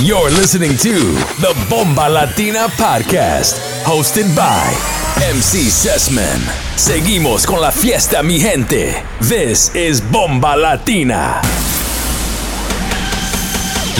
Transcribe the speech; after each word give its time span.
You're 0.00 0.30
listening 0.30 0.76
to 0.78 0.94
the 1.42 1.52
Bomba 1.68 2.08
Latina 2.08 2.68
Podcast, 2.78 3.58
hosted 3.82 4.30
by 4.36 4.70
MC 5.18 5.68
Sessman. 5.68 6.38
Seguimos 6.76 7.44
con 7.44 7.60
la 7.60 7.72
fiesta, 7.72 8.22
mi 8.22 8.38
gente. 8.38 9.02
This 9.20 9.74
is 9.74 10.00
Bomba 10.00 10.56
Latina. 10.56 11.42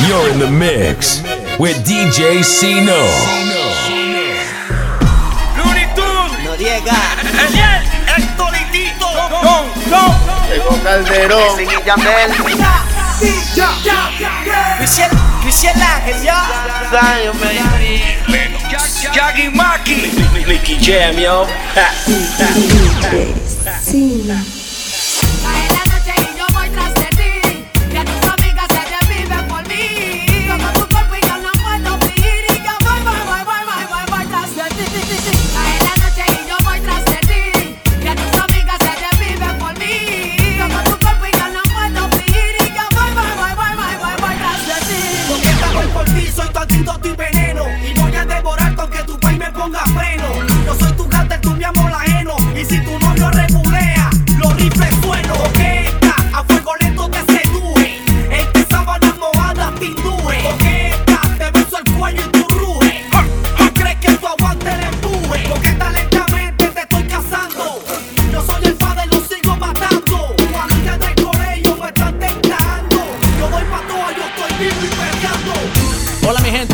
You're 0.07 0.31
in 0.31 0.39
the 0.39 0.49
mix 0.49 1.21
with 1.59 1.85
DJ 1.85 2.45
Sino. 2.45 2.95
Noriega. 6.45 6.95
Daniel, 7.33 7.83
Héctor 8.07 8.55
y 8.55 8.65
Tito. 8.71 9.09
Don, 9.43 9.67
Don. 9.91 10.15
Calderón. 10.85 11.59
We 15.49 15.53
see 15.53 15.69
an 15.69 15.81
angel, 15.81 16.25
y'all. 16.25 16.45
Zion, 16.93 17.33
man. 17.41 18.53
Yagi 19.17 19.49
Maki. 19.49 20.13
Nicky 20.47 20.77
Jam, 20.77 21.17
yo. 21.19 21.47
DJ 23.65 24.58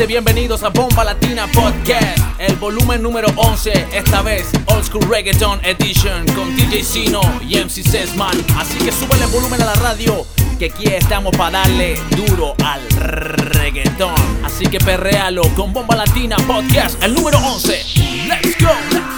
bienvenidos 0.07 0.63
a 0.65 0.69
Bomba 0.69 1.03
Latina 1.03 1.47
Podcast, 1.47 2.19
el 2.39 2.55
volumen 2.57 3.03
número 3.03 3.29
11, 3.37 3.87
esta 3.93 4.21
vez 4.21 4.51
Old 4.67 4.85
School 4.85 5.09
Reggaeton 5.09 5.65
Edition 5.65 6.27
con 6.35 6.55
DJ 6.55 6.83
Sino 6.83 7.21
y 7.41 7.57
MC 7.57 7.83
Sesman. 7.83 8.37
Así 8.59 8.77
que 8.79 8.93
súbele 8.93 9.25
el 9.25 9.31
volumen 9.31 9.63
a 9.63 9.67
la 9.67 9.75
radio, 9.75 10.27
que 10.59 10.67
aquí 10.67 10.85
estamos 10.89 11.35
para 11.37 11.61
darle 11.61 11.99
duro 12.11 12.55
al 12.63 12.87
reggaeton. 12.91 14.15
Así 14.45 14.67
que 14.67 14.79
perréalo 14.79 15.43
con 15.55 15.73
Bomba 15.73 15.97
Latina 15.97 16.37
Podcast, 16.47 17.03
el 17.03 17.15
número 17.15 17.39
11. 17.39 17.85
Let's 18.29 18.59
go. 18.61 19.14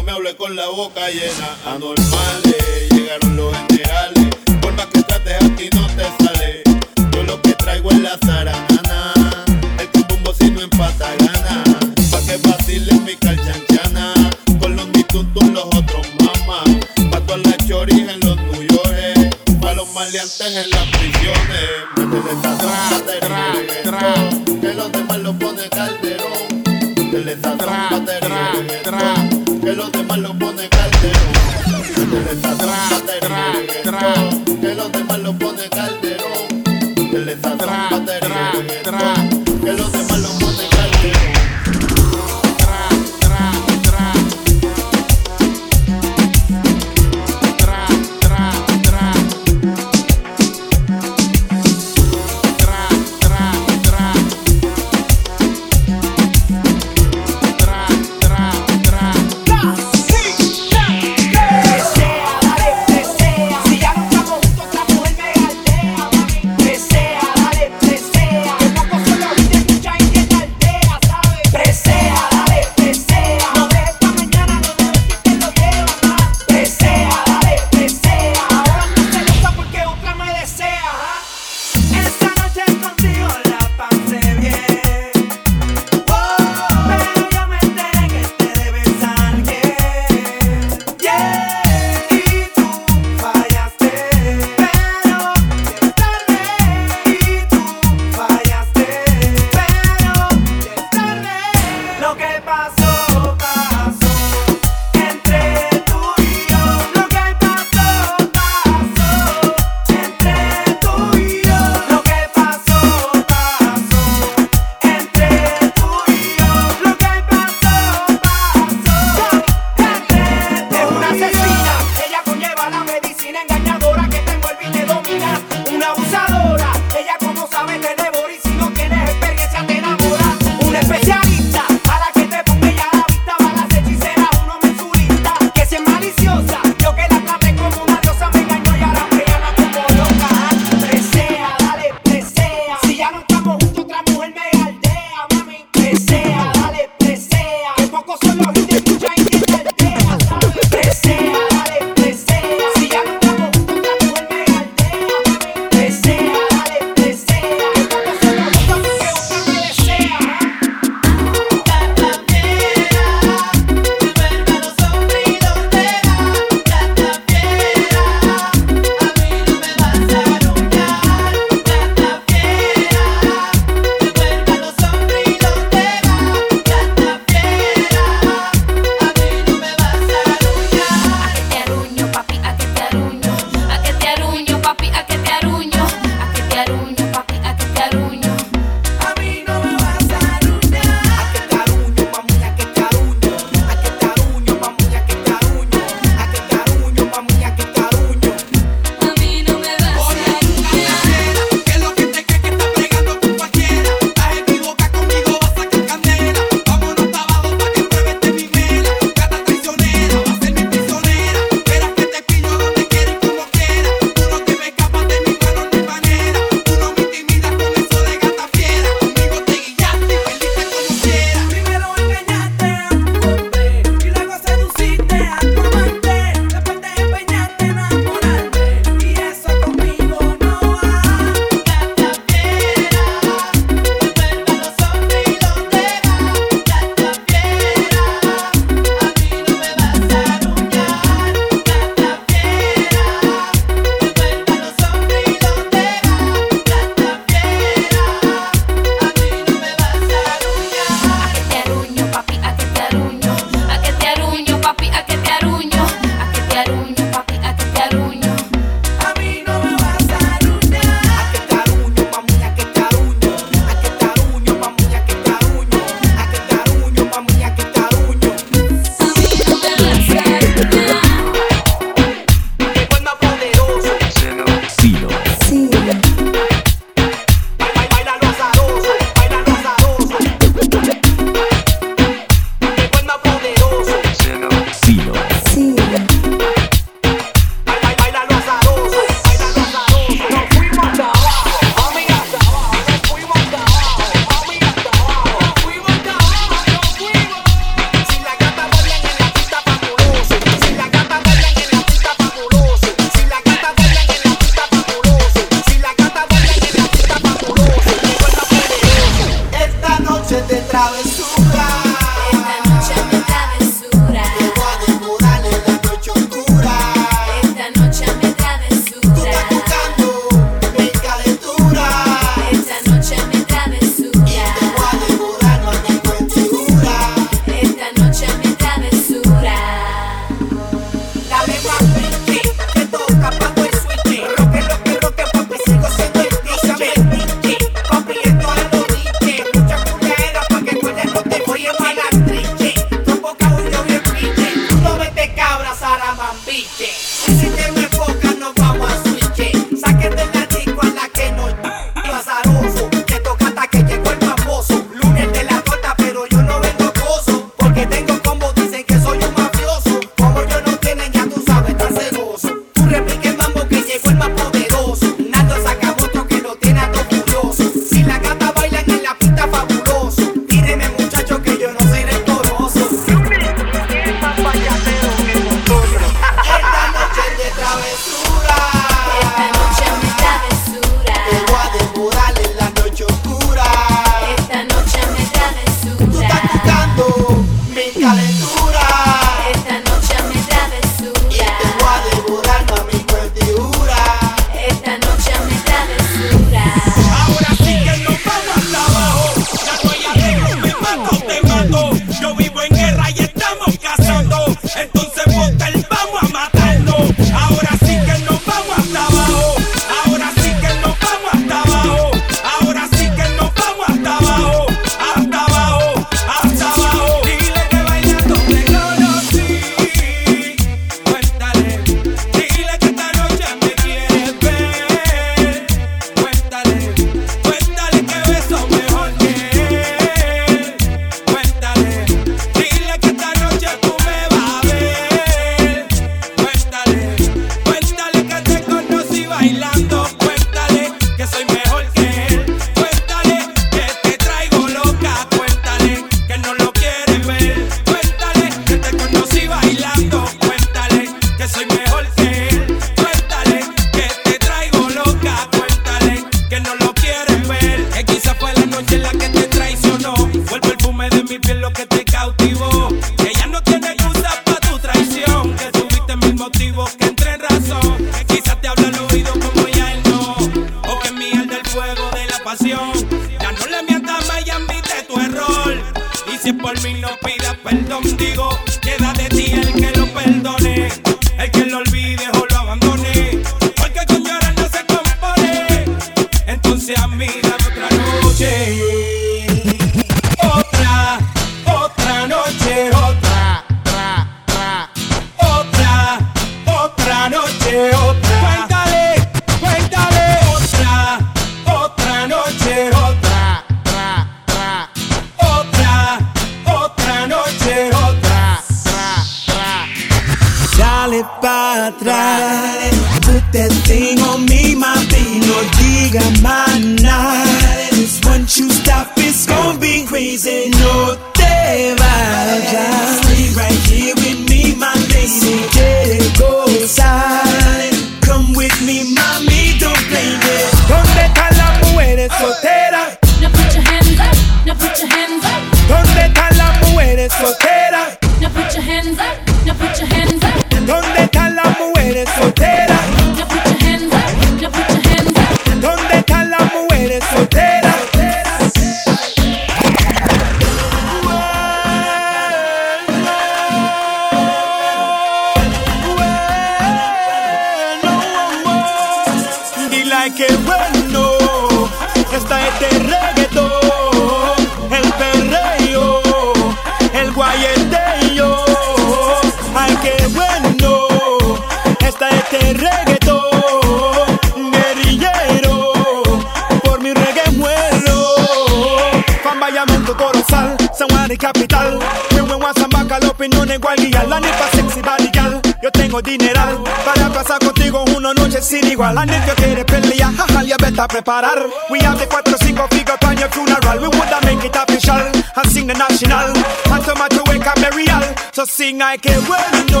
parar. 591.28 591.60
We 591.90 591.98
have 592.00 592.18
the 592.18 592.26
cuatro 592.26 592.56
cinco 592.56 592.86
figure 592.88 593.18
on 593.28 593.36
your 593.36 593.50
funeral. 593.50 593.98
We 594.00 594.08
woulda 594.16 594.40
make 594.48 594.64
it 594.64 594.74
official 594.74 595.20
and 595.58 595.68
sing 595.70 595.86
the 595.86 595.92
national 595.92 596.56
anthem 596.94 597.20
at 597.20 597.32
your 597.34 597.44
wake 597.48 597.66
up 597.66 597.76
burial. 597.76 598.24
So 598.52 598.64
sing 598.64 599.02
I 599.02 599.18
que 599.18 599.36
bueno. 599.46 600.00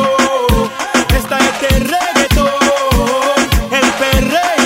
Esta 1.18 1.36
es 1.38 1.44
este 1.52 1.68
reggaetón, 1.92 2.48
el 3.70 3.88
perreo. 4.00 4.57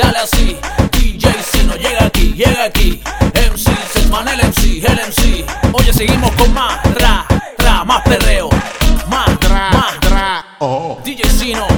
dale 0.00 0.18
así. 0.18 0.56
DJ 0.92 1.28
si 1.52 1.62
no 1.64 1.74
llega 1.76 2.06
aquí, 2.06 2.32
llega 2.32 2.64
aquí. 2.64 3.00
MC, 3.34 3.70
Setman, 3.92 4.28
el 4.28 4.40
MC, 4.48 4.84
el 4.84 4.98
MC. 5.08 5.44
Oye, 5.72 5.92
seguimos 5.92 6.30
con 6.32 6.52
más, 6.54 6.78
ra, 6.94 7.26
tra, 7.56 7.84
más 7.84 8.02
perreo. 8.02 8.48
Más, 9.08 9.38
tra, 9.40 9.70
más, 9.70 10.00
tra. 10.00 10.44
Oh. 10.60 10.98
DJ 11.04 11.28
Sino. 11.28 11.69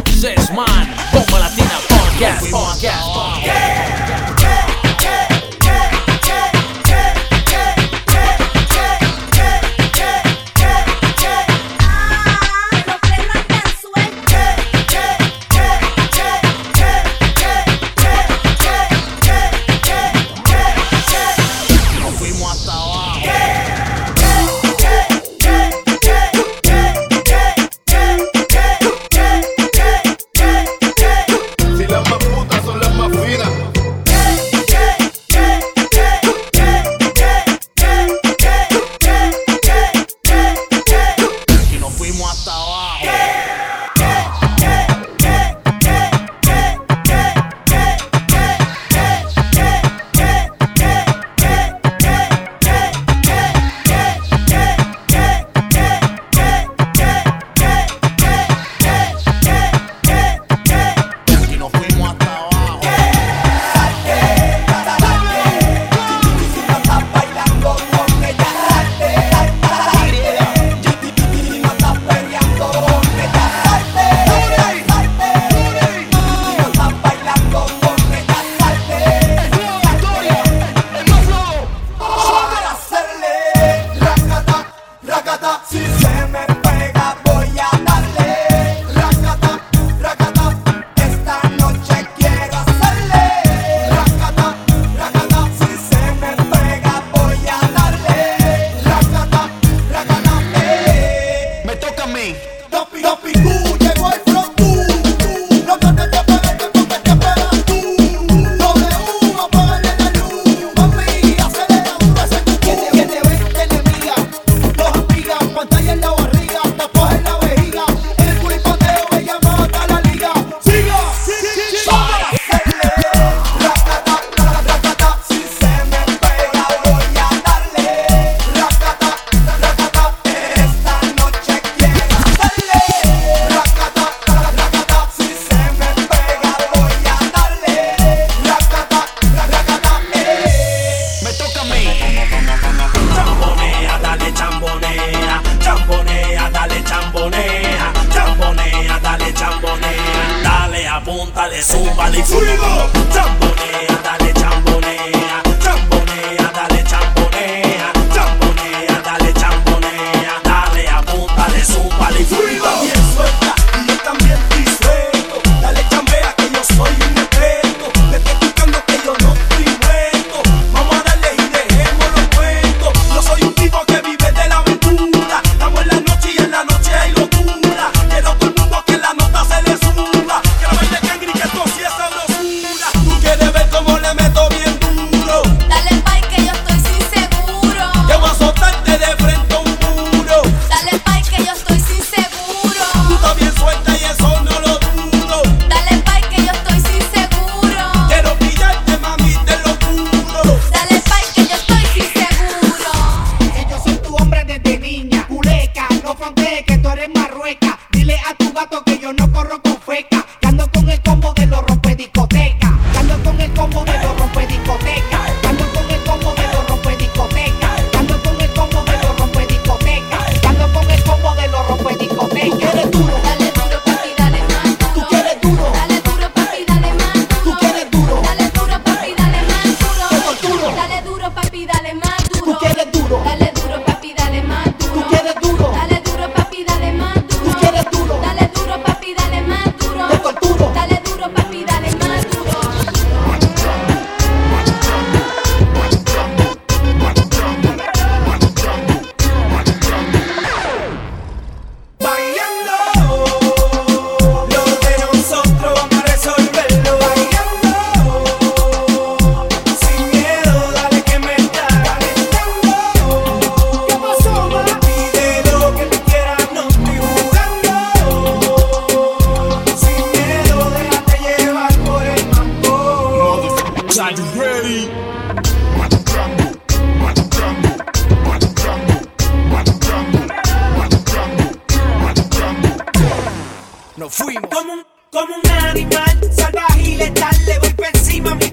Nos 283.96 284.14
fuimos. 284.14 284.50
Como 284.50 284.72
un, 284.72 284.86
como 285.12 285.34
un 285.36 285.50
animal 285.50 286.18
salvaje 286.34 286.82
y 286.82 286.96
letal, 286.96 287.36
le 287.46 287.58
voy 287.60 287.72
por 287.74 287.86
encima 287.86 288.32
a 288.32 288.34
mi 288.34 288.51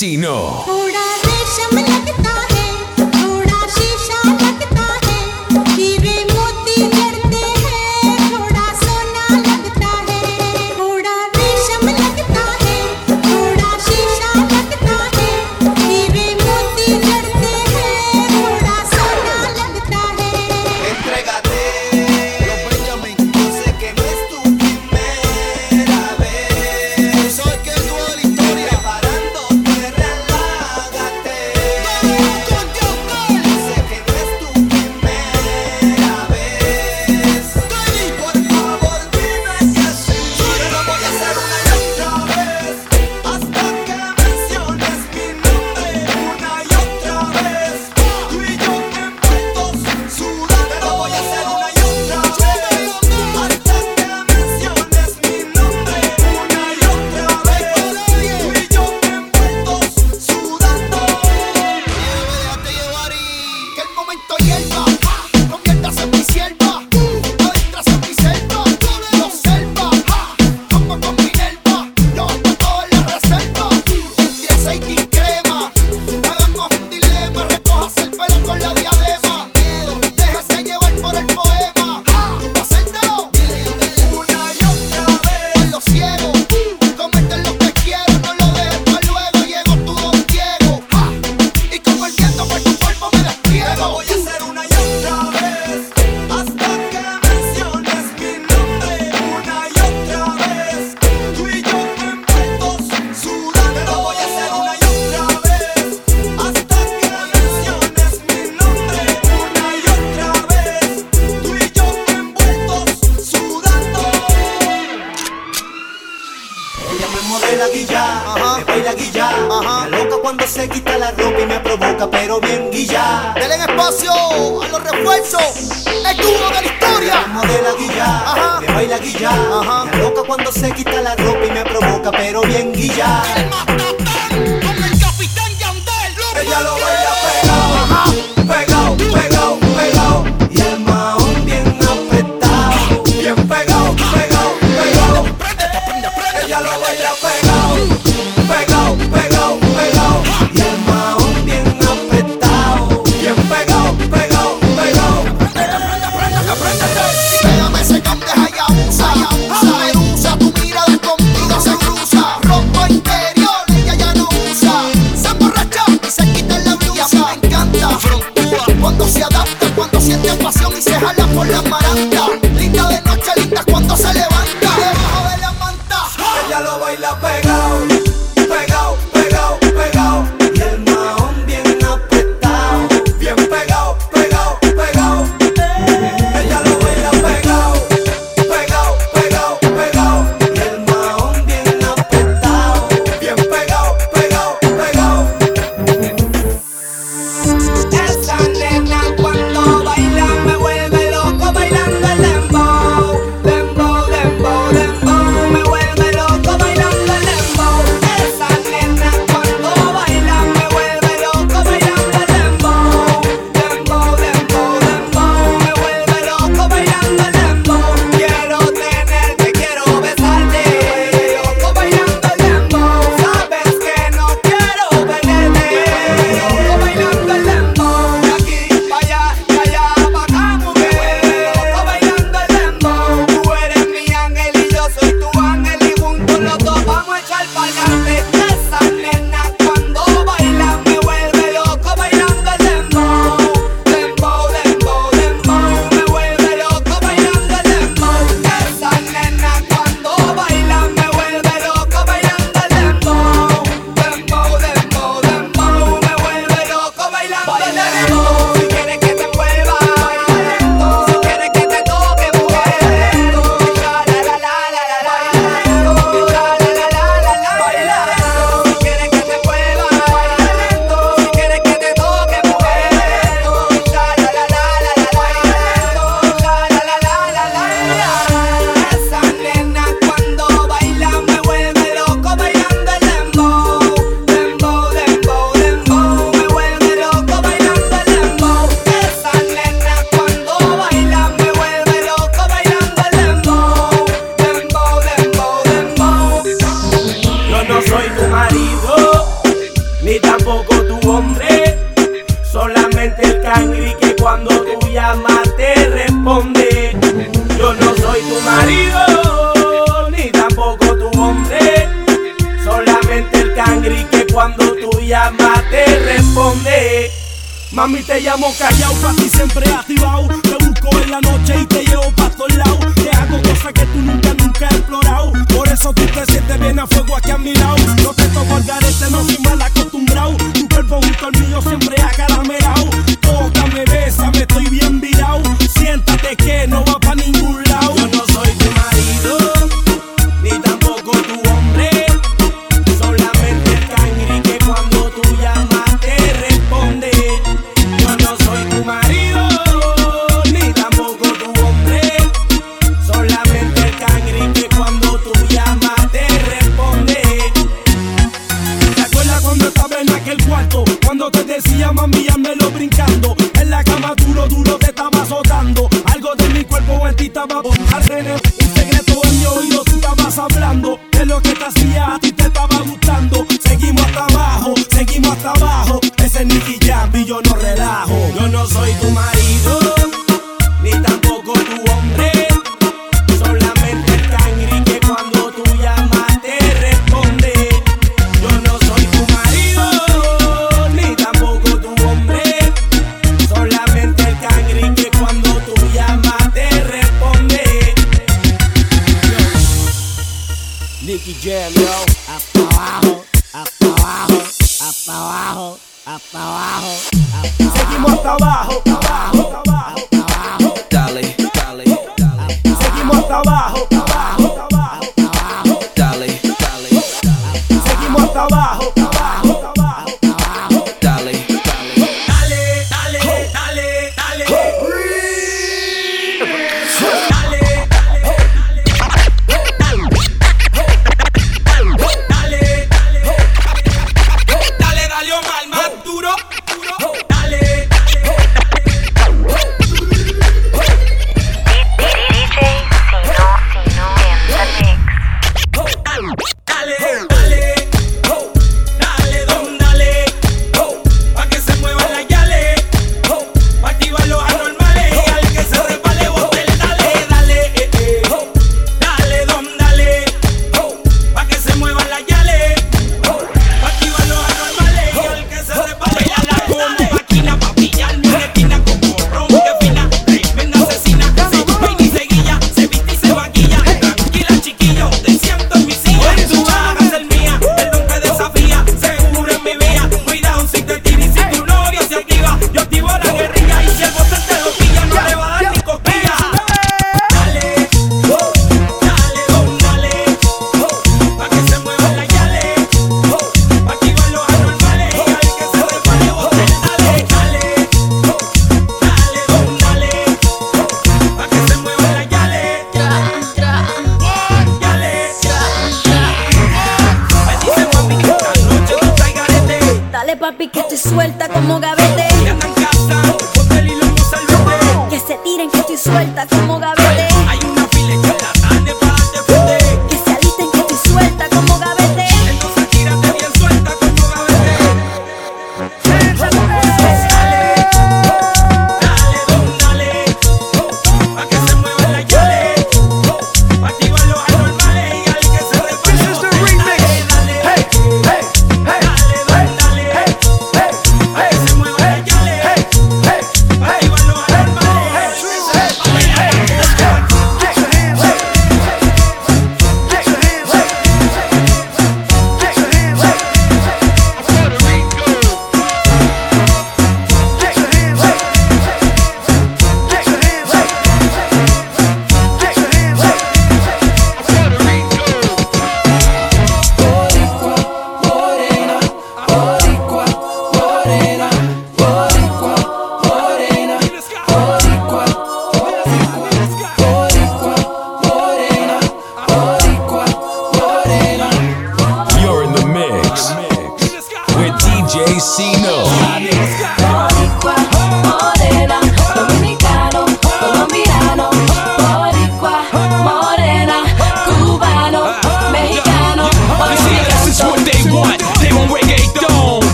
Sino. 0.00 0.39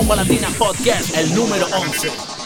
Bomba 0.00 0.16
Latina 0.16 0.48
Podcast, 0.56 1.14
el 1.14 1.34
número 1.34 1.66
11. 1.66 2.39